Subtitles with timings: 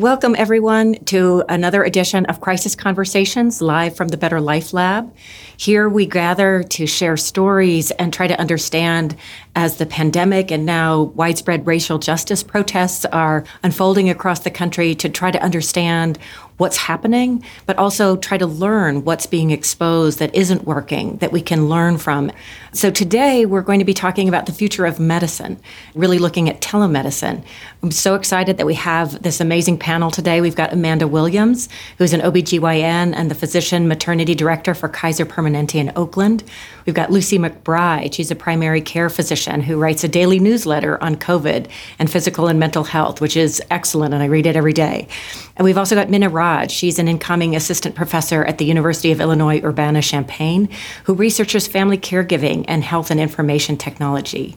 [0.00, 5.14] Welcome, everyone, to another edition of Crisis Conversations live from the Better Life Lab.
[5.58, 9.14] Here we gather to share stories and try to understand
[9.54, 15.10] as the pandemic and now widespread racial justice protests are unfolding across the country to
[15.10, 16.18] try to understand
[16.60, 21.40] what's happening, but also try to learn what's being exposed that isn't working that we
[21.40, 22.30] can learn from.
[22.72, 25.58] So today we're going to be talking about the future of medicine,
[25.94, 27.42] really looking at telemedicine.
[27.82, 30.42] I'm so excited that we have this amazing panel today.
[30.42, 35.76] We've got Amanda Williams, who's an OBGYN and the physician maternity director for Kaiser Permanente
[35.76, 36.44] in Oakland.
[36.84, 38.12] We've got Lucy McBride.
[38.12, 41.68] She's a primary care physician who writes a daily newsletter on COVID
[41.98, 45.08] and physical and mental health, which is excellent, and I read it every day.
[45.56, 46.70] And we've also got Mina Raj.
[46.72, 50.68] She's an incoming assistant professor at the University of Illinois Urbana Champaign
[51.04, 54.56] who researches family caregiving and health and information technology.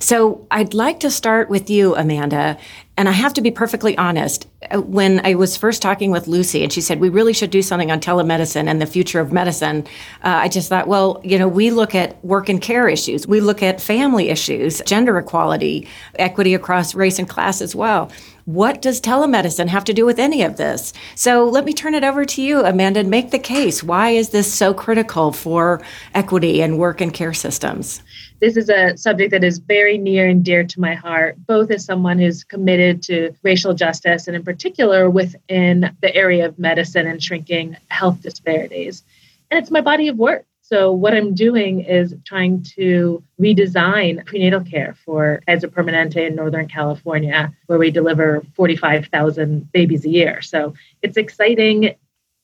[0.00, 2.56] So I'd like to start with you, Amanda.
[2.96, 4.46] And I have to be perfectly honest.
[4.72, 7.90] When I was first talking with Lucy and she said, we really should do something
[7.90, 9.84] on telemedicine and the future of medicine,
[10.22, 13.40] uh, I just thought, well, you know, we look at work and care issues, we
[13.40, 15.88] look at family issues, gender equality,
[16.20, 18.12] equity across race and class as well.
[18.46, 20.92] What does telemedicine have to do with any of this?
[21.14, 23.82] So let me turn it over to you, Amanda, and make the case.
[23.82, 25.80] Why is this so critical for
[26.12, 28.02] equity and work and care systems?
[28.40, 31.86] This is a subject that is very near and dear to my heart, both as
[31.86, 37.22] someone who's committed to racial justice and, in particular, within the area of medicine and
[37.22, 39.04] shrinking health disparities.
[39.50, 40.44] And it's my body of work.
[40.66, 46.68] So, what I'm doing is trying to redesign prenatal care for Kaiser Permanente in Northern
[46.68, 50.40] California, where we deliver 45,000 babies a year.
[50.40, 51.94] So, it's exciting.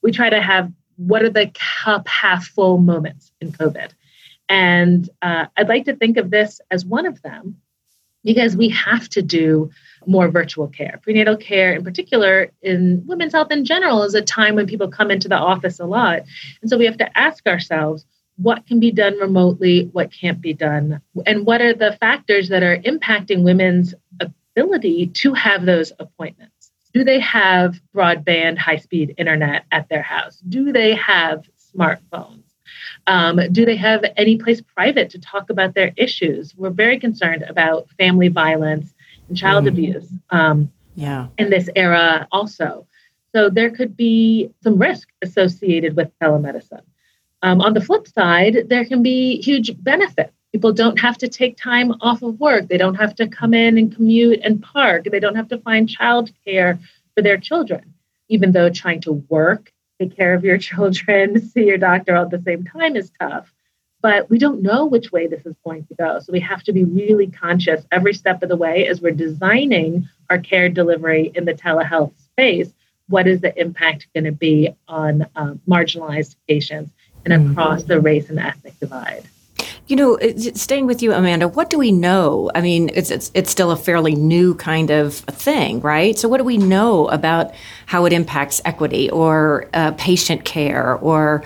[0.03, 3.93] We try to have what are the cup half full moments in COVID.
[4.51, 7.57] And uh, I'd like to think of this as one of them
[8.23, 9.71] because we have to do
[10.07, 11.01] more virtual care.
[11.03, 15.11] Prenatal care, in particular, in women's health in general, is a time when people come
[15.11, 16.23] into the office a lot.
[16.61, 18.05] And so we have to ask ourselves
[18.37, 22.63] what can be done remotely, what can't be done, and what are the factors that
[22.63, 26.71] are impacting women's ability to have those appointments.
[26.93, 30.39] Do they have broadband, high speed internet at their house?
[30.49, 31.45] Do they have
[31.77, 32.43] smartphones?
[33.07, 36.55] Um, do they have any place private to talk about their issues?
[36.57, 38.93] We're very concerned about family violence
[39.31, 39.69] and child mm.
[39.69, 41.29] abuse um, yeah.
[41.39, 42.87] in this era also.
[43.35, 46.83] So there could be some risk associated with telemedicine.
[47.43, 50.33] Um, on the flip side, there can be huge benefits.
[50.53, 52.69] People don't have to take time off of work.
[52.69, 55.07] They don't have to come in and commute and park.
[55.11, 56.79] They don't have to find childcare
[57.15, 57.95] for their children,
[58.29, 62.31] even though trying to work take care of your children, see your doctor all at
[62.31, 63.53] the same time is tough.
[64.03, 66.21] But we don't know which way this is going to go.
[66.21, 70.09] So we have to be really conscious every step of the way as we're designing
[70.31, 72.73] our care delivery in the telehealth space.
[73.09, 76.93] What is the impact going to be on um, marginalized patients
[77.25, 77.51] and mm-hmm.
[77.51, 77.89] across mm-hmm.
[77.89, 79.25] the race and ethnic divide?
[79.91, 80.19] You know,
[80.55, 82.49] staying with you, Amanda, what do we know?
[82.55, 86.17] I mean, it's, it's it's still a fairly new kind of thing, right?
[86.17, 87.53] So, what do we know about
[87.87, 91.43] how it impacts equity or uh, patient care or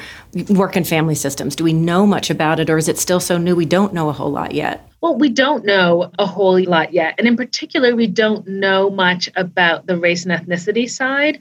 [0.51, 1.57] work and family systems?
[1.57, 4.11] Do we know much about it, or is it still so new we don't know
[4.11, 4.87] a whole lot yet?
[5.05, 7.17] Well, we don't know a whole lot yet.
[7.19, 11.41] And in particular, we don't know much about the race and ethnicity side.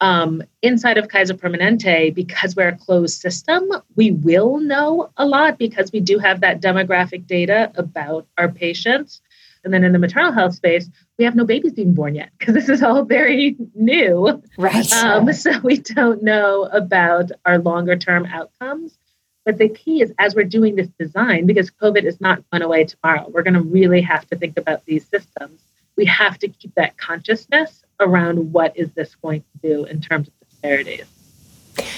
[0.00, 5.58] Um, inside of Kaiser Permanente, because we're a closed system, we will know a lot
[5.58, 9.20] because we do have that demographic data about our patients.
[9.62, 12.54] And then in the maternal health space, we have no babies being born yet because
[12.54, 14.42] this is all very new.
[14.58, 14.92] Right.
[14.92, 18.98] Um, so we don't know about our longer term outcomes.
[19.44, 22.84] But the key is as we're doing this design, because COVID is not going away
[22.84, 25.60] tomorrow, we're going to really have to think about these systems.
[25.96, 30.28] We have to keep that consciousness around what is this going to do in terms
[30.28, 31.13] of disparities.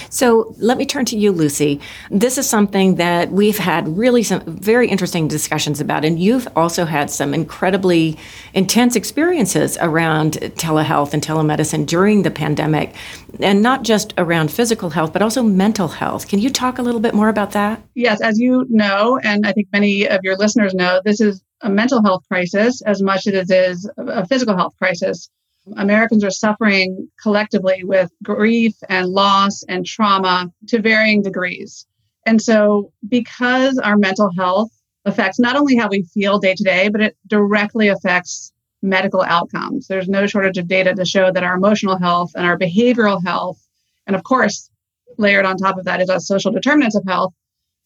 [0.09, 1.79] So let me turn to you, Lucy.
[2.09, 6.85] This is something that we've had really some very interesting discussions about, and you've also
[6.85, 8.17] had some incredibly
[8.53, 12.95] intense experiences around telehealth and telemedicine during the pandemic,
[13.39, 16.27] and not just around physical health, but also mental health.
[16.27, 17.81] Can you talk a little bit more about that?
[17.93, 21.69] Yes, as you know, and I think many of your listeners know, this is a
[21.69, 25.29] mental health crisis as much as it is a physical health crisis.
[25.75, 31.85] Americans are suffering collectively with grief and loss and trauma to varying degrees.
[32.25, 34.69] And so, because our mental health
[35.05, 39.87] affects not only how we feel day to day, but it directly affects medical outcomes.
[39.87, 43.59] There's no shortage of data to show that our emotional health and our behavioral health,
[44.05, 44.69] and of course,
[45.17, 47.33] layered on top of that is our social determinants of health,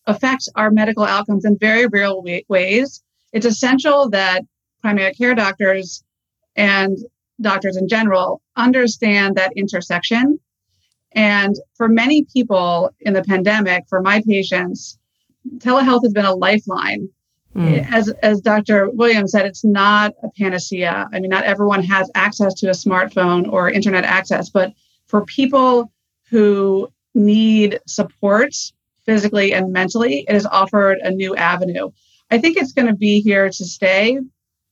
[0.07, 3.03] affect our medical outcomes in very real ways.
[3.31, 4.43] It's essential that
[4.81, 6.03] primary care doctors
[6.55, 6.97] and
[7.41, 10.39] doctors in general understand that intersection.
[11.13, 14.97] And for many people in the pandemic, for my patients,
[15.57, 17.09] telehealth has been a lifeline.
[17.55, 17.91] Mm.
[17.91, 18.89] As, as Dr.
[18.91, 21.09] Williams said, it's not a panacea.
[21.11, 24.73] I mean, not everyone has access to a smartphone or internet access, but
[25.07, 25.91] for people
[26.29, 28.55] who need support
[29.05, 31.91] physically and mentally, it has offered a new avenue.
[32.29, 34.17] I think it's going to be here to stay.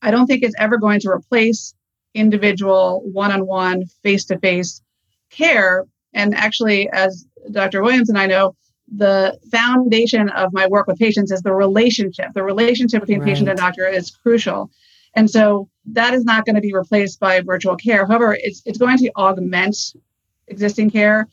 [0.01, 1.74] I don't think it's ever going to replace
[2.13, 4.81] individual one on one, face to face
[5.29, 5.85] care.
[6.13, 7.81] And actually, as Dr.
[7.81, 8.56] Williams and I know,
[8.91, 12.33] the foundation of my work with patients is the relationship.
[12.33, 13.29] The relationship between right.
[13.29, 14.71] patient and doctor is crucial.
[15.15, 18.06] And so that is not going to be replaced by virtual care.
[18.06, 19.75] However, it's, it's going to augment
[20.47, 21.27] existing care.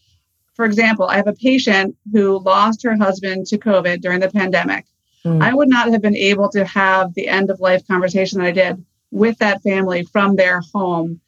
[0.55, 4.87] For example, I have a patient who lost her husband to COVID during the pandemic.
[5.25, 5.43] Mm.
[5.43, 8.53] I would not have been able to have the end of life conversation that I
[8.53, 8.85] did
[9.17, 11.21] with that family from their home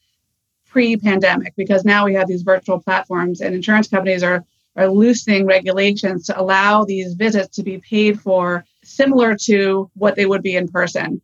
[0.67, 4.44] pre pandemic because now we have these virtual platforms and insurance companies are,
[4.76, 10.26] are loosening regulations to allow these visits to be paid for similar to what they
[10.26, 11.23] would be in person.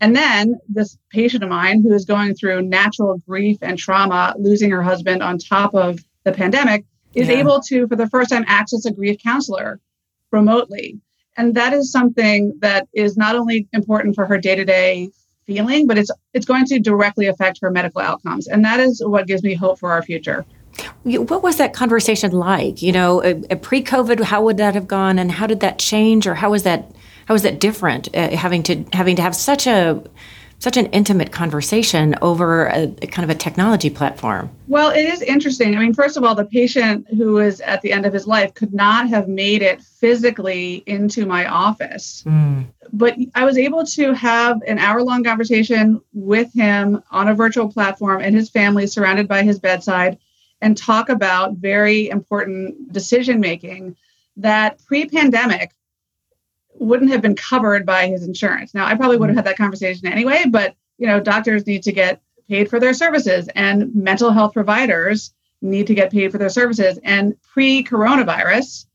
[0.00, 4.70] And then this patient of mine who is going through natural grief and trauma, losing
[4.70, 6.84] her husband on top of the pandemic,
[7.14, 7.38] is yeah.
[7.38, 9.80] able to, for the first time, access a grief counselor
[10.30, 11.00] remotely.
[11.36, 15.10] And that is something that is not only important for her day to day
[15.46, 18.46] feeling, but it's it's going to directly affect her medical outcomes.
[18.46, 20.44] And that is what gives me hope for our future.
[21.04, 22.82] What was that conversation like?
[22.82, 23.20] You know,
[23.62, 26.90] pre-COVID, how would that have gone, and how did that change, or how was that
[27.26, 28.14] how was that different?
[28.14, 30.02] Uh, having to having to have such a
[30.64, 34.50] such an intimate conversation over a, a, kind of a technology platform.
[34.66, 35.76] Well, it is interesting.
[35.76, 38.54] I mean, first of all, the patient who was at the end of his life
[38.54, 42.24] could not have made it physically into my office.
[42.26, 42.64] Mm.
[42.94, 47.70] But I was able to have an hour long conversation with him on a virtual
[47.70, 50.16] platform and his family surrounded by his bedside
[50.62, 53.96] and talk about very important decision making
[54.38, 55.72] that pre pandemic
[56.78, 58.74] wouldn't have been covered by his insurance.
[58.74, 61.92] Now, I probably would have had that conversation anyway, but you know, doctors need to
[61.92, 65.32] get paid for their services and mental health providers
[65.62, 66.98] need to get paid for their services.
[67.02, 68.86] And pre-coronavirus,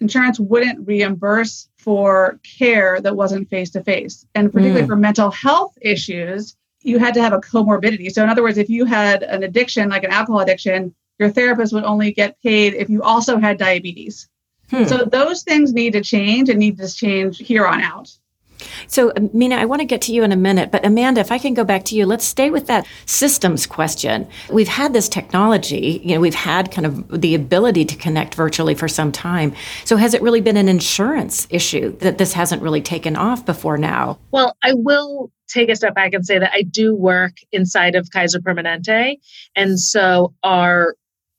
[0.00, 4.26] insurance wouldn't reimburse for care that wasn't face to face.
[4.34, 4.88] And particularly mm.
[4.88, 8.12] for mental health issues, you had to have a comorbidity.
[8.12, 11.72] So in other words, if you had an addiction like an alcohol addiction, your therapist
[11.72, 14.28] would only get paid if you also had diabetes.
[14.70, 14.84] Hmm.
[14.84, 18.10] So those things need to change and need to change here on out.
[18.86, 21.38] So, Mina, I want to get to you in a minute, but Amanda, if I
[21.38, 24.26] can go back to you, let's stay with that systems question.
[24.50, 28.74] We've had this technology, you know, we've had kind of the ability to connect virtually
[28.74, 29.54] for some time.
[29.84, 33.78] So, has it really been an insurance issue that this hasn't really taken off before
[33.78, 34.18] now?
[34.30, 38.10] Well, I will take a step back and say that I do work inside of
[38.10, 39.18] Kaiser Permanente.
[39.56, 40.94] And so, our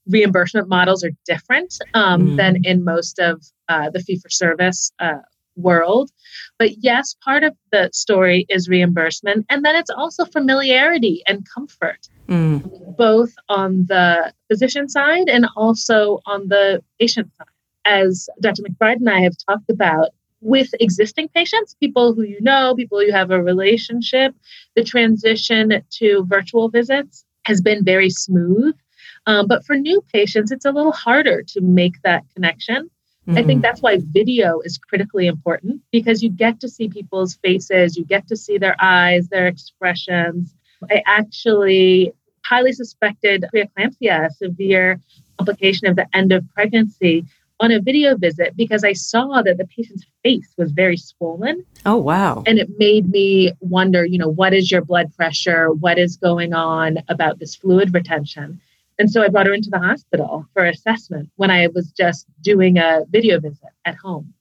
[0.10, 2.38] reimbursement models are different um, mm.
[2.38, 5.20] than in most of uh, the fee for service uh,
[5.56, 6.10] world.
[6.58, 9.46] But yes, part of the story is reimbursement.
[9.50, 12.98] And then it's also familiarity and comfort, mm.
[12.98, 17.48] both on the physician side and also on the patient side.
[17.86, 18.64] As Dr.
[18.64, 20.10] McBride and I have talked about,
[20.42, 24.34] with existing patients, people who you know, people you have a relationship,
[24.76, 28.76] the transition to virtual visits has been very smooth.
[29.26, 32.90] Um, but for new patients, it's a little harder to make that connection.
[33.28, 33.32] Mm-hmm.
[33.32, 33.62] I think mm-hmm.
[33.62, 38.28] that's why video is critically important because you get to see people's faces, you get
[38.30, 40.56] to see their eyes, their expressions.
[40.90, 42.14] I actually
[42.46, 45.00] highly suspected preeclampsia, a severe
[45.38, 47.26] complication of the end of pregnancy,
[47.60, 51.66] on a video visit because I saw that the patient's face was very swollen.
[51.86, 52.44] Oh, wow.
[52.48, 55.72] And it made me wonder, you know, what is your blood pressure?
[55.72, 58.62] What is going on about this fluid retention?
[59.00, 62.78] And so I brought her into the hospital for assessment when I was just doing
[62.78, 64.34] a video visit at home.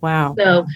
[0.00, 0.34] Wow.
[0.38, 0.66] So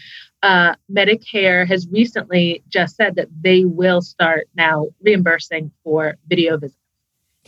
[0.43, 6.77] uh, Medicare has recently just said that they will start now reimbursing for video visits.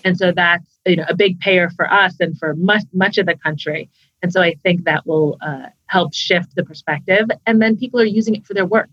[0.04, 3.26] And so that's you know a big payer for us and for much much of
[3.26, 3.90] the country.
[4.22, 7.26] And so I think that will uh, help shift the perspective.
[7.46, 8.88] And then people are using it for their work.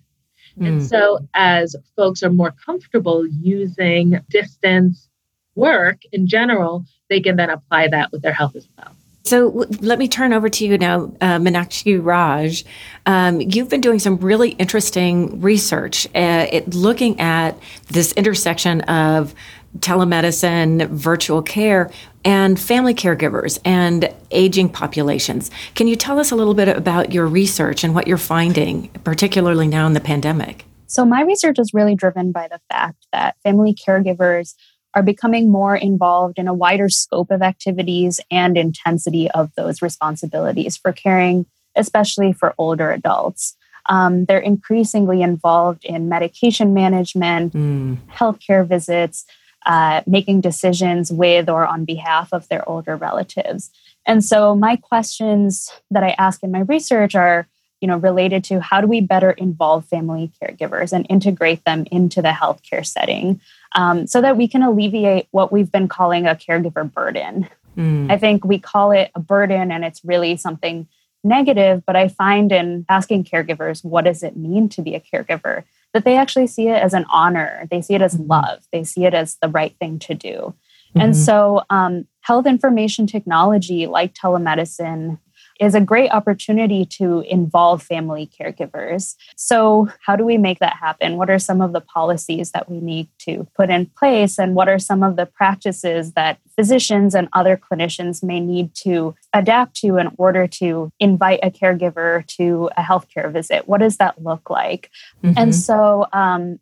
[0.57, 0.67] Mm.
[0.67, 5.08] And so as folks are more comfortable using distance
[5.55, 8.95] work in general, they can then apply that with their health as well.
[9.23, 12.65] So w- let me turn over to you now, uh, Meenakshi Raj.
[13.05, 19.35] Um, you've been doing some really interesting research uh, it, looking at this intersection of
[19.79, 21.91] telemedicine, virtual care,
[22.25, 25.51] and family caregivers and aging populations.
[25.75, 29.67] Can you tell us a little bit about your research and what you're finding, particularly
[29.67, 30.65] now in the pandemic?
[30.87, 34.55] So, my research is really driven by the fact that family caregivers
[34.93, 40.77] are becoming more involved in a wider scope of activities and intensity of those responsibilities
[40.77, 43.55] for caring, especially for older adults.
[43.85, 47.97] Um, they're increasingly involved in medication management, mm.
[48.11, 49.25] healthcare visits,
[49.65, 53.69] uh, making decisions with or on behalf of their older relatives.
[54.05, 57.47] And so, my questions that I ask in my research are
[57.81, 62.21] you know related to how do we better involve family caregivers and integrate them into
[62.21, 63.39] the healthcare setting
[63.73, 67.47] um, so that we can alleviate what we've been calling a caregiver burden
[67.77, 68.11] mm.
[68.11, 70.87] i think we call it a burden and it's really something
[71.23, 75.63] negative but i find in asking caregivers what does it mean to be a caregiver
[75.93, 78.27] that they actually see it as an honor they see it as mm-hmm.
[78.27, 81.01] love they see it as the right thing to do mm-hmm.
[81.01, 85.17] and so um, health information technology like telemedicine
[85.59, 89.15] is a great opportunity to involve family caregivers.
[89.35, 91.17] So, how do we make that happen?
[91.17, 94.39] What are some of the policies that we need to put in place?
[94.39, 99.15] And what are some of the practices that physicians and other clinicians may need to
[99.33, 103.67] adapt to in order to invite a caregiver to a healthcare visit?
[103.67, 104.89] What does that look like?
[105.23, 105.37] Mm-hmm.
[105.37, 106.59] And so, um,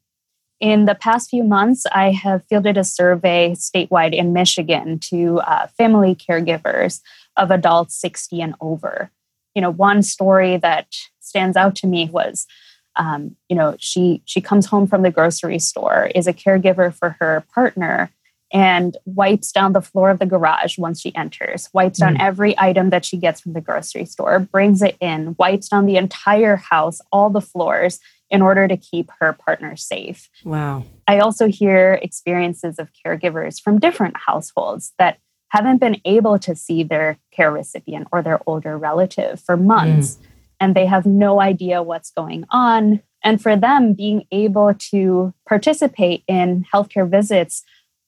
[0.59, 5.67] in the past few months, I have fielded a survey statewide in Michigan to uh,
[5.67, 7.01] family caregivers
[7.35, 9.11] of adults 60 and over.
[9.53, 12.47] You know, one story that stands out to me was,
[12.95, 17.15] um, you know, she she comes home from the grocery store, is a caregiver for
[17.19, 18.09] her partner,
[18.51, 22.21] and wipes down the floor of the garage once she enters, wipes down mm.
[22.21, 25.97] every item that she gets from the grocery store, brings it in, wipes down the
[25.97, 30.29] entire house, all the floors, in order to keep her partner safe.
[30.43, 30.83] Wow.
[31.07, 35.19] I also hear experiences of caregivers from different households that
[35.49, 40.25] haven't been able to see their care recipient or their older relative for months mm.
[40.59, 43.01] and they have no idea what's going on.
[43.23, 47.63] And for them, being able to participate in healthcare visits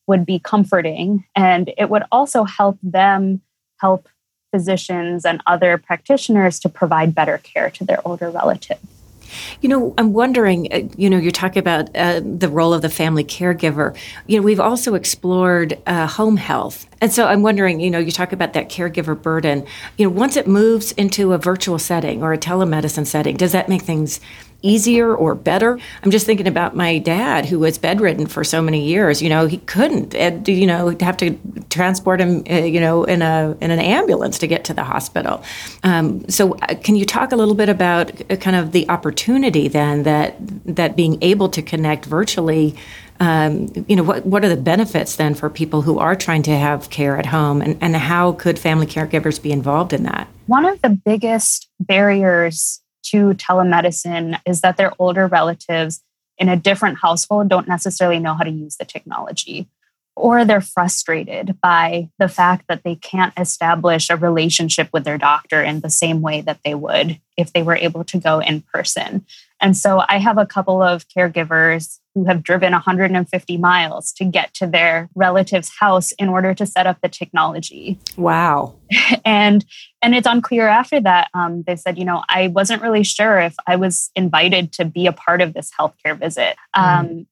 [0.07, 1.25] would be comforting.
[1.35, 3.41] And it would also help them
[3.79, 4.09] help
[4.51, 8.79] physicians and other practitioners to provide better care to their older relative.
[9.61, 12.89] You know, I'm wondering, uh, you know, you're talking about uh, the role of the
[12.89, 13.95] family caregiver.
[14.27, 16.87] You know, we've also explored uh, home health.
[17.01, 19.65] And so I'm wondering, you know, you talk about that caregiver burden.
[19.97, 23.69] You know, once it moves into a virtual setting or a telemedicine setting, does that
[23.69, 24.19] make things
[24.61, 25.79] easier or better.
[26.03, 29.21] I'm just thinking about my dad who was bedridden for so many years.
[29.21, 30.13] You know, he couldn't,
[30.47, 31.37] you know, have to
[31.69, 35.43] transport him, uh, you know, in a in an ambulance to get to the hospital.
[35.83, 39.67] Um, so, uh, can you talk a little bit about uh, kind of the opportunity
[39.67, 40.35] then that
[40.65, 42.75] that being able to connect virtually?
[43.21, 46.57] Um, you know, what, what are the benefits then for people who are trying to
[46.57, 50.29] have care at home and, and how could family caregivers be involved in that?
[50.45, 56.01] One of the biggest barriers to telemedicine is that their older relatives
[56.37, 59.67] in a different household don't necessarily know how to use the technology
[60.19, 65.63] or they're frustrated by the fact that they can't establish a relationship with their doctor
[65.63, 69.25] in the same way that they would if they were able to go in person.
[69.61, 74.53] And so I have a couple of caregivers who have driven 150 miles to get
[74.55, 77.97] to their relative's house in order to set up the technology.
[78.17, 78.75] Wow.
[79.25, 79.65] and
[80.01, 81.29] and it's unclear after that.
[81.33, 85.07] Um, they said, you know, I wasn't really sure if I was invited to be
[85.07, 86.55] a part of this healthcare visit.
[86.75, 87.25] Mm.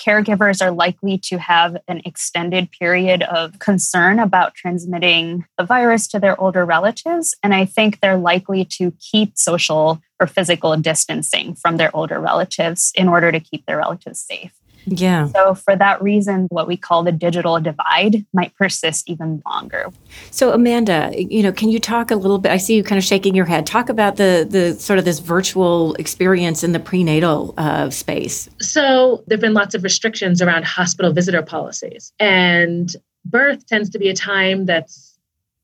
[0.00, 6.18] Caregivers are likely to have an extended period of concern about transmitting the virus to
[6.18, 7.34] their older relatives.
[7.42, 12.92] And I think they're likely to keep social or physical distancing from their older relatives
[12.94, 14.52] in order to keep their relatives safe.
[14.86, 15.28] Yeah.
[15.28, 19.90] So, for that reason, what we call the digital divide might persist even longer.
[20.30, 22.52] So, Amanda, you know, can you talk a little bit?
[22.52, 23.66] I see you kind of shaking your head.
[23.66, 28.48] Talk about the the sort of this virtual experience in the prenatal uh, space.
[28.60, 34.08] So, there've been lots of restrictions around hospital visitor policies, and birth tends to be
[34.08, 35.14] a time that's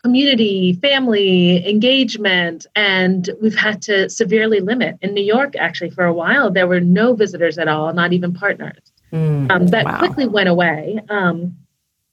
[0.03, 4.97] community, family, engagement, and we've had to severely limit.
[5.03, 8.33] In New York, actually, for a while, there were no visitors at all, not even
[8.33, 8.81] partners.
[9.13, 9.99] Mm, um, that wow.
[9.99, 11.01] quickly went away.
[11.09, 11.57] Um,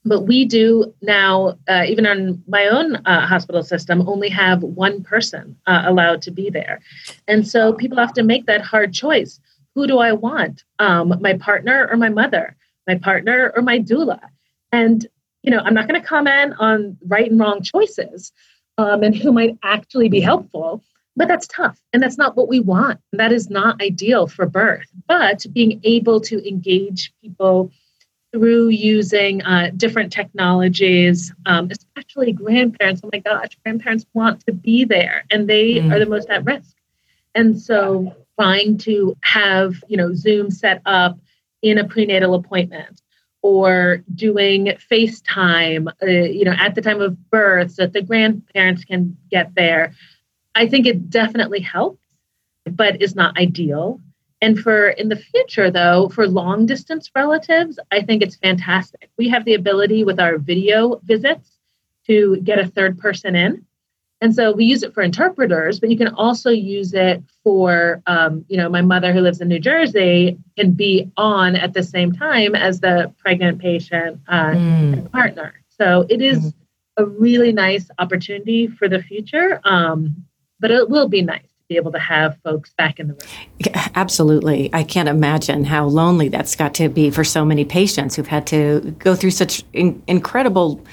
[0.05, 5.03] but we do now, uh, even on my own uh, hospital system, only have one
[5.03, 6.79] person uh, allowed to be there.
[7.27, 9.39] And so people have to make that hard choice.
[9.75, 10.63] Who do I want?
[10.79, 12.55] Um, my partner or my mother?
[12.87, 14.19] My partner or my doula?
[14.71, 15.05] And,
[15.43, 18.31] you know, I'm not going to comment on right and wrong choices
[18.77, 20.83] um, and who might actually be helpful.
[21.17, 21.77] But that's tough.
[21.91, 22.99] And that's not what we want.
[23.11, 24.85] That is not ideal for birth.
[25.07, 27.71] But being able to engage people
[28.31, 33.01] through using uh, different technologies, um, especially grandparents.
[33.03, 35.91] Oh my gosh, grandparents want to be there and they mm.
[35.91, 36.75] are the most at risk.
[37.33, 41.17] And so trying to have, you know, Zoom set up
[41.63, 43.01] in a prenatal appointment
[43.41, 48.83] or doing FaceTime, uh, you know, at the time of birth so that the grandparents
[48.83, 49.93] can get there.
[50.57, 52.03] I think it definitely helps,
[52.65, 54.01] but is not ideal.
[54.41, 59.09] And for in the future, though, for long distance relatives, I think it's fantastic.
[59.17, 61.51] We have the ability with our video visits
[62.07, 63.65] to get a third person in.
[64.19, 68.43] And so we use it for interpreters, but you can also use it for, um,
[68.47, 72.11] you know, my mother who lives in New Jersey can be on at the same
[72.13, 75.11] time as the pregnant patient uh, mm.
[75.11, 75.61] partner.
[75.69, 76.53] So it is mm.
[76.97, 80.25] a really nice opportunity for the future, um,
[80.59, 83.47] but it will be nice to be able to have folks back in the room.
[83.59, 84.69] Yeah, absolutely.
[84.73, 88.47] I can't imagine how lonely that's got to be for so many patients who've had
[88.47, 90.83] to go through such in- incredible.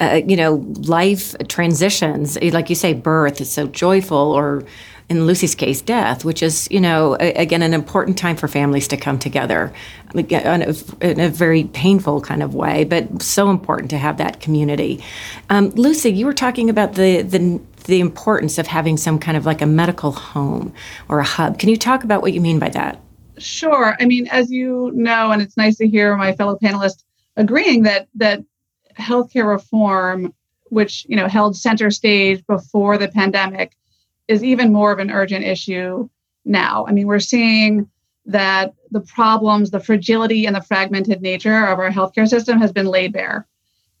[0.00, 0.54] Uh, you know,
[0.86, 4.64] life transitions, like you say, birth is so joyful, or
[5.10, 8.86] in Lucy's case, death, which is, you know, a, again, an important time for families
[8.88, 9.72] to come together
[10.14, 14.40] in a, in a, very painful kind of way, but so important to have that
[14.40, 15.02] community.
[15.50, 17.60] Um, Lucy, you were talking about the, the
[17.90, 20.72] the importance of having some kind of like a medical home
[21.08, 21.58] or a hub.
[21.58, 23.00] Can you talk about what you mean by that?
[23.36, 23.96] Sure.
[24.00, 27.04] I mean, as you know, and it's nice to hear my fellow panelists
[27.36, 28.44] agreeing that that
[28.98, 30.32] healthcare reform,
[30.64, 33.76] which you know held center stage before the pandemic,
[34.28, 36.08] is even more of an urgent issue
[36.44, 36.86] now.
[36.86, 37.90] I mean, we're seeing
[38.26, 42.86] that the problems, the fragility, and the fragmented nature of our healthcare system has been
[42.86, 43.46] laid bare.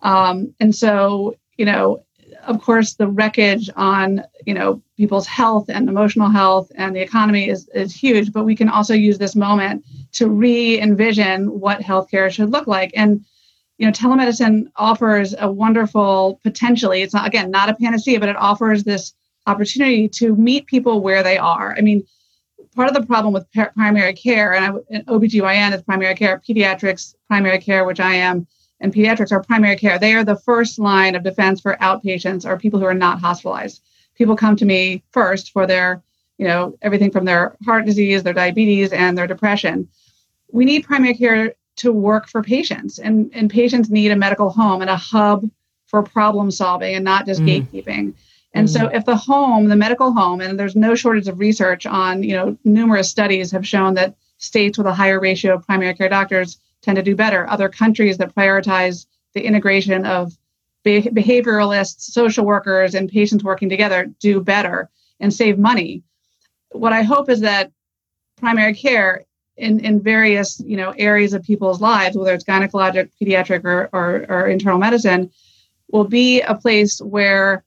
[0.02, 2.04] Um, and so, you know,
[2.46, 7.48] of course, the wreckage on you know people's health and emotional health and the economy
[7.48, 8.32] is is huge.
[8.32, 12.92] But we can also use this moment to re-envision what healthcare should look like.
[12.94, 13.24] And
[13.78, 17.02] you know, telemedicine offers a wonderful potentially.
[17.02, 19.14] It's not again not a panacea, but it offers this
[19.46, 21.74] opportunity to meet people where they are.
[21.76, 22.04] I mean,
[22.74, 27.58] part of the problem with primary care, and, and OBGYN is primary care, pediatrics primary
[27.58, 28.46] care, which I am
[28.80, 29.98] and pediatrics are primary care.
[29.98, 33.82] They are the first line of defense for outpatients or people who are not hospitalized.
[34.14, 36.02] People come to me first for their,
[36.38, 39.88] you know, everything from their heart disease, their diabetes, and their depression.
[40.52, 44.82] We need primary care to work for patients, and, and patients need a medical home
[44.82, 45.48] and a hub
[45.86, 47.66] for problem solving and not just mm.
[47.66, 48.14] gatekeeping.
[48.52, 48.72] And mm.
[48.72, 52.34] so if the home, the medical home, and there's no shortage of research on, you
[52.34, 56.58] know, numerous studies have shown that states with a higher ratio of primary care doctors
[56.82, 57.48] tend to do better.
[57.48, 60.32] Other countries that prioritize the integration of
[60.84, 64.88] behavioralists, social workers, and patients working together do better
[65.20, 66.02] and save money.
[66.70, 67.70] What I hope is that
[68.36, 69.24] primary care
[69.56, 74.26] in, in various you know areas of people's lives, whether it's gynecologic, pediatric, or, or,
[74.28, 75.30] or internal medicine,
[75.92, 77.64] will be a place where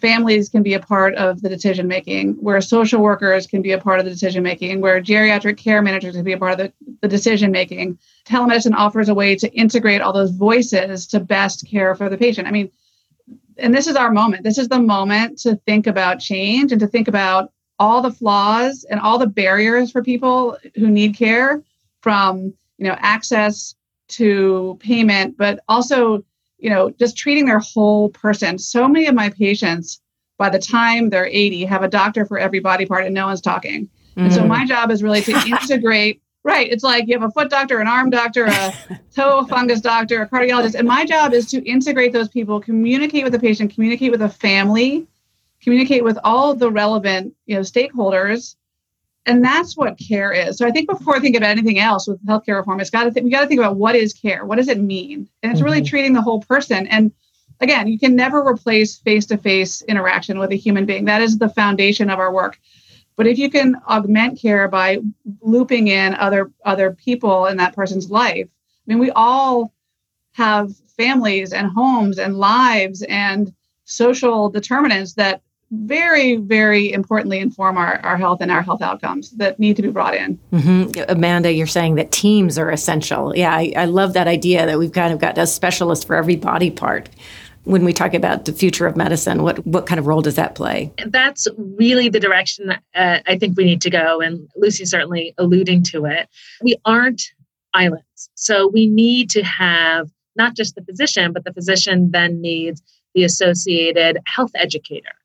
[0.00, 3.78] families can be a part of the decision making, where social workers can be a
[3.78, 6.72] part of the decision making, where geriatric care managers can be a part of the,
[7.02, 7.98] the decision making.
[8.24, 12.46] Telemedicine offers a way to integrate all those voices to best care for the patient.
[12.46, 12.70] I mean,
[13.56, 14.44] and this is our moment.
[14.44, 18.84] This is the moment to think about change and to think about all the flaws
[18.88, 21.62] and all the barriers for people who need care
[22.02, 23.74] from, you know, access
[24.08, 26.24] to payment, but also
[26.58, 28.58] you know, just treating their whole person.
[28.58, 30.00] So many of my patients,
[30.38, 33.40] by the time they're 80, have a doctor for every body part and no one's
[33.40, 33.86] talking.
[33.86, 34.20] Mm-hmm.
[34.20, 34.48] And so mm.
[34.48, 36.20] my job is really to integrate.
[36.44, 36.70] right.
[36.70, 38.74] It's like you have a foot doctor, an arm doctor, a
[39.14, 40.74] toe fungus doctor, a cardiologist.
[40.74, 44.28] And my job is to integrate those people, communicate with the patient, communicate with the
[44.28, 45.06] family,
[45.62, 48.56] communicate with all the relevant, you know, stakeholders
[49.28, 50.58] and that's what care is.
[50.58, 53.10] So I think before I think about anything else with healthcare reform, it's got to
[53.10, 54.44] think we got to think about what is care.
[54.44, 55.28] What does it mean?
[55.42, 55.66] And it's mm-hmm.
[55.66, 56.86] really treating the whole person.
[56.88, 57.12] And
[57.60, 61.04] again, you can never replace face-to-face interaction with a human being.
[61.04, 62.58] That is the foundation of our work.
[63.16, 64.98] But if you can augment care by
[65.42, 69.72] looping in other other people in that person's life, I mean, we all
[70.32, 73.52] have families and homes and lives and
[73.84, 79.58] social determinants that very, very importantly inform our, our health and our health outcomes that
[79.58, 80.38] need to be brought in.
[80.52, 81.10] Mm-hmm.
[81.10, 83.36] Amanda, you're saying that teams are essential.
[83.36, 86.36] Yeah, I, I love that idea that we've kind of got a specialist for every
[86.36, 87.10] body part
[87.64, 90.54] when we talk about the future of medicine what what kind of role does that
[90.54, 95.34] play that's really the direction uh, i think we need to go and lucy's certainly
[95.36, 96.28] alluding to it
[96.62, 97.22] we aren't
[97.74, 102.82] islands so we need to have not just the physician but the physician then needs
[103.14, 105.17] the associated health educator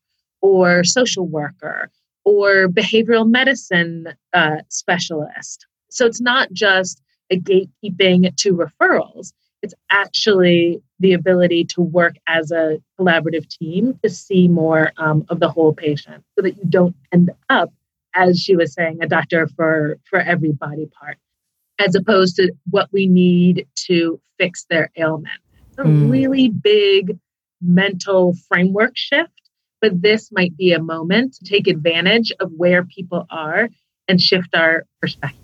[0.50, 1.78] or social worker
[2.24, 5.66] or behavioral medicine uh, specialist.
[5.90, 12.50] So it's not just a gatekeeping to referrals, it's actually the ability to work as
[12.50, 16.96] a collaborative team to see more um, of the whole patient so that you don't
[17.12, 17.70] end up,
[18.14, 21.16] as she was saying, a doctor for, for every body part.
[21.78, 25.40] as opposed to what we need to fix their ailment.
[25.68, 26.10] It's a mm.
[26.10, 27.18] really big
[27.60, 29.33] mental framework shift,
[29.80, 33.68] but this might be a moment to take advantage of where people are
[34.08, 35.40] and shift our perspective.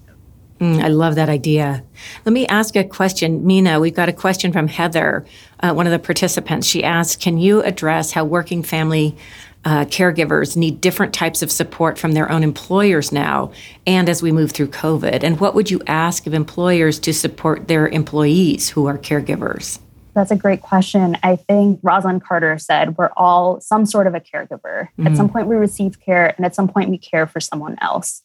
[0.61, 1.83] Mm, I love that idea.
[2.27, 3.47] Let me ask a question.
[3.47, 5.25] Mina, we've got a question from Heather,
[5.61, 6.67] uh, one of the participants.
[6.67, 9.17] She asked Can you address how working family
[9.65, 13.53] uh, caregivers need different types of support from their own employers now
[13.87, 15.23] and as we move through COVID?
[15.23, 19.79] And what would you ask of employers to support their employees who are caregivers?
[20.15, 21.17] That's a great question.
[21.23, 24.89] I think Rosalynn Carter said we're all some sort of a caregiver.
[24.89, 25.07] Mm-hmm.
[25.07, 28.23] At some point, we receive care, and at some point, we care for someone else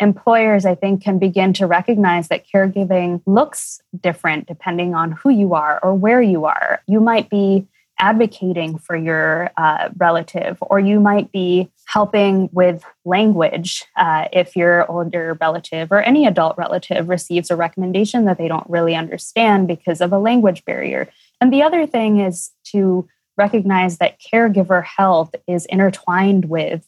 [0.00, 5.54] employers, I think, can begin to recognize that caregiving looks different depending on who you
[5.54, 6.82] are or where you are.
[6.86, 7.66] You might be
[8.00, 14.88] advocating for your uh, relative, or you might be helping with language uh, if your
[14.88, 20.00] older relative or any adult relative receives a recommendation that they don't really understand because
[20.00, 21.08] of a language barrier.
[21.40, 26.86] And the other thing is to recognize that caregiver health is intertwined with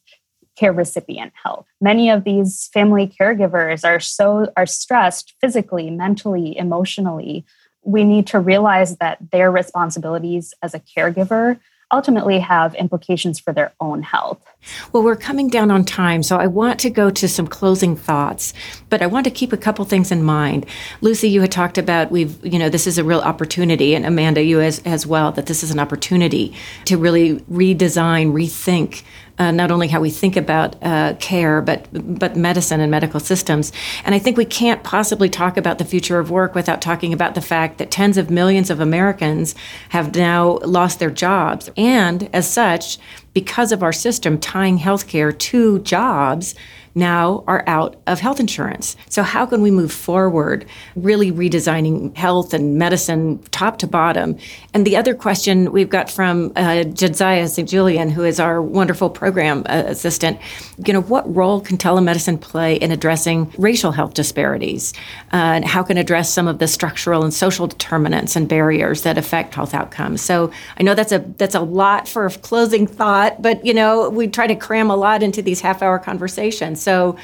[0.56, 1.66] care recipient health.
[1.80, 7.46] Many of these family caregivers are so are stressed physically, mentally, emotionally.
[7.82, 11.58] We need to realize that their responsibilities as a caregiver
[11.92, 14.40] ultimately have implications for their own health.
[14.92, 18.52] Well, we're coming down on time, so I want to go to some closing thoughts,
[18.90, 20.66] but I want to keep a couple things in mind.
[21.00, 24.42] Lucy, you had talked about we've, you know, this is a real opportunity, and Amanda,
[24.42, 29.02] you as, as well, that this is an opportunity to really redesign, rethink
[29.40, 33.72] uh, not only how we think about uh, care, but but medicine and medical systems.
[34.04, 37.34] And I think we can't possibly talk about the future of work without talking about
[37.34, 39.54] the fact that tens of millions of Americans
[39.88, 42.98] have now lost their jobs, and as such,
[43.32, 46.54] because of our system tying healthcare to jobs
[46.94, 48.96] now are out of health insurance.
[49.08, 50.66] So, how can we move forward,
[50.96, 54.36] really redesigning health and medicine top to bottom?
[54.74, 57.68] And the other question we've got from uh, Jediah St.
[57.68, 60.38] Julian, who is our wonderful program uh, assistant,
[60.84, 64.92] you know, what role can telemedicine play in addressing racial health disparities?
[65.32, 69.16] Uh, and how can address some of the structural and social determinants and barriers that
[69.18, 70.20] affect health outcomes?
[70.20, 74.08] So, I know that's a that's a lot for a closing thought, but you know,
[74.08, 76.82] we try to cram a lot into these half hour conversations.
[76.82, 77.16] So,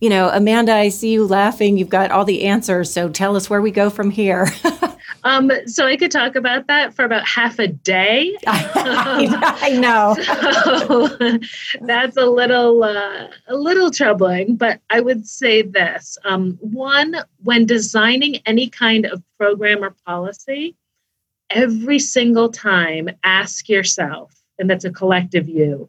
[0.00, 1.78] you know, Amanda, I see you laughing.
[1.78, 2.92] You've got all the answers.
[2.92, 4.48] So tell us where we go from here.
[5.22, 8.36] um, so I could talk about that for about half a day.
[8.46, 10.16] I know.
[11.72, 17.16] So that's a little uh, a little troubling, but I would say this: um, one,
[17.42, 20.74] when designing any kind of program or policy,
[21.50, 25.88] every single time, ask yourself, and that's a collective you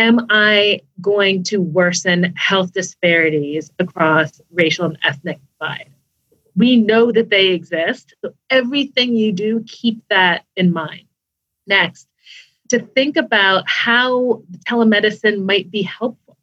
[0.00, 5.90] am I going to worsen health disparities across racial and ethnic divide?
[6.56, 8.14] We know that they exist.
[8.24, 11.04] So everything you do, keep that in mind.
[11.66, 12.08] Next,
[12.70, 16.38] to think about how telemedicine might be helpful.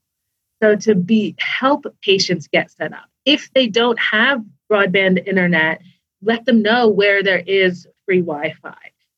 [0.61, 3.09] So to be help patients get set up.
[3.25, 5.81] If they don't have broadband internet,
[6.21, 8.75] let them know where there is free Wi-Fi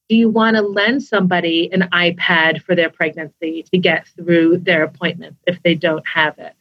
[0.10, 4.84] do you want to lend somebody an iPad for their pregnancy to get through their
[4.84, 6.54] appointments if they don't have it?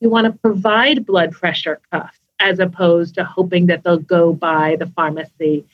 [0.00, 4.76] You want to provide blood pressure cuffs as opposed to hoping that they'll go by
[4.76, 5.64] the pharmacy.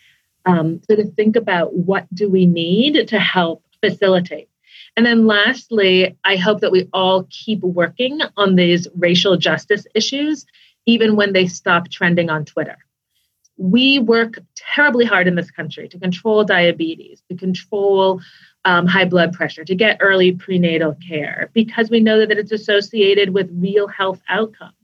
[0.44, 4.48] Um, so to think about what do we need to help facilitate.
[4.96, 10.44] And then lastly, I hope that we all keep working on these racial justice issues,
[10.84, 12.76] even when they stop trending on Twitter
[13.62, 18.20] we work terribly hard in this country to control diabetes, to control
[18.64, 23.30] um, high blood pressure, to get early prenatal care, because we know that it's associated
[23.30, 24.74] with real health outcomes.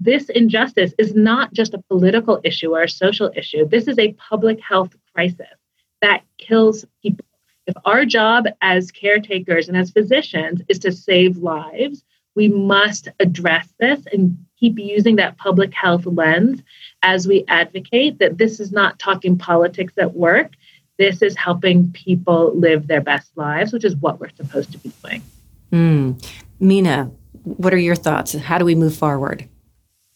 [0.00, 3.66] This injustice is not just a political issue or a social issue.
[3.66, 5.56] This is a public health crisis
[6.02, 7.24] that kills people.
[7.66, 12.04] If our job as caretakers and as physicians is to save lives,
[12.34, 16.62] we must address this and keep using that public health lens
[17.02, 20.52] as we advocate that this is not talking politics at work.
[20.98, 24.92] This is helping people live their best lives, which is what we're supposed to be
[25.02, 25.22] doing.
[25.72, 26.30] Mm.
[26.60, 27.10] Mina,
[27.42, 28.34] what are your thoughts?
[28.34, 29.48] How do we move forward?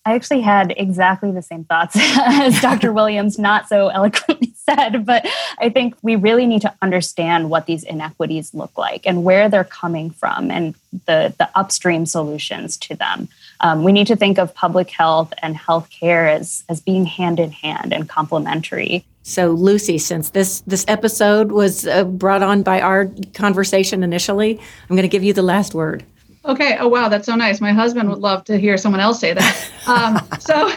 [0.06, 2.92] I actually had exactly the same thoughts as Dr.
[2.98, 5.26] Williams, not so eloquently said, but
[5.58, 9.64] I think we really need to understand what these inequities look like and where they're
[9.64, 10.74] coming from and
[11.06, 13.28] the, the upstream solutions to them.
[13.60, 17.50] Um, we need to think of public health and healthcare as, as being hand in
[17.50, 19.04] hand and complementary.
[19.22, 24.96] So, Lucy, since this this episode was uh, brought on by our conversation initially, I'm
[24.96, 26.04] going to give you the last word.
[26.44, 26.76] Okay.
[26.78, 27.08] Oh, wow.
[27.08, 27.60] That's so nice.
[27.60, 29.70] My husband would love to hear someone else say that.
[29.86, 30.70] Um, so,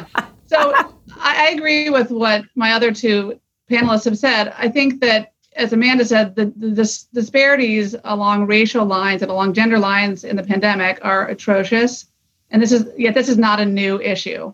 [0.45, 0.73] so
[1.19, 4.53] I agree with what my other two panelists have said.
[4.57, 9.53] I think that, as Amanda said, the, the, the disparities along racial lines and along
[9.53, 12.05] gender lines in the pandemic are atrocious.
[12.51, 14.53] And this is yet this is not a new issue.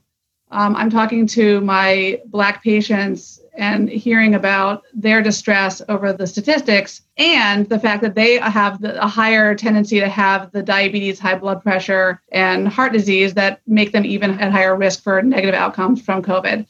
[0.49, 7.01] Um, I'm talking to my Black patients and hearing about their distress over the statistics
[7.17, 11.35] and the fact that they have the, a higher tendency to have the diabetes, high
[11.35, 16.01] blood pressure, and heart disease that make them even at higher risk for negative outcomes
[16.01, 16.65] from COVID.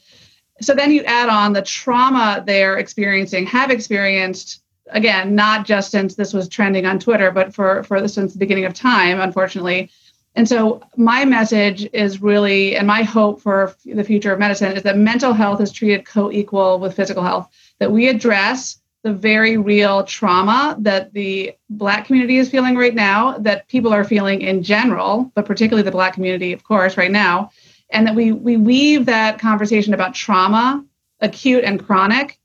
[0.60, 6.14] So then you add on the trauma they're experiencing, have experienced, again, not just since
[6.14, 9.90] this was trending on Twitter, but for, for since the beginning of time, unfortunately.
[10.36, 14.82] And so, my message is really, and my hope for the future of medicine is
[14.82, 19.56] that mental health is treated co equal with physical health, that we address the very
[19.58, 24.62] real trauma that the Black community is feeling right now, that people are feeling in
[24.62, 27.50] general, but particularly the Black community, of course, right now,
[27.90, 30.82] and that we, we weave that conversation about trauma,
[31.20, 32.40] acute and chronic,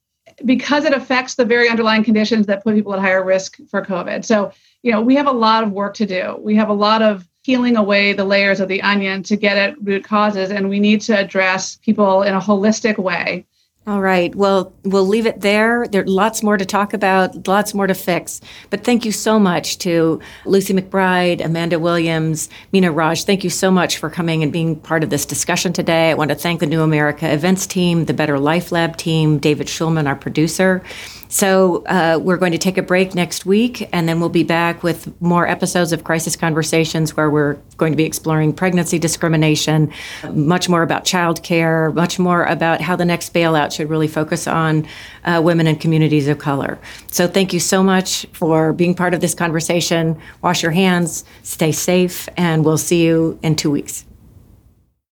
[0.45, 4.25] because it affects the very underlying conditions that put people at higher risk for COVID.
[4.25, 4.51] So,
[4.83, 6.37] you know, we have a lot of work to do.
[6.39, 9.73] We have a lot of peeling away the layers of the onion to get at
[9.83, 10.51] root causes.
[10.51, 13.43] And we need to address people in a holistic way.
[13.87, 14.35] All right.
[14.35, 15.87] Well, we'll leave it there.
[15.87, 18.39] There's lots more to talk about, lots more to fix.
[18.69, 23.23] But thank you so much to Lucy McBride, Amanda Williams, Mina Raj.
[23.23, 26.11] Thank you so much for coming and being part of this discussion today.
[26.11, 29.65] I want to thank the New America Events team, the Better Life Lab team, David
[29.65, 30.83] Schulman, our producer.
[31.31, 34.81] So uh, we're going to take a break next week, and then we'll be back
[34.81, 39.93] with more episodes of Crisis Conversations where we're going to be exploring pregnancy discrimination,
[40.31, 44.87] much more about childcare, much more about how the next bailout should really focus on
[45.23, 46.79] uh, women and communities of color.
[47.11, 50.19] So thank you so much for being part of this conversation.
[50.41, 54.03] Wash your hands, stay safe, and we'll see you in two weeks.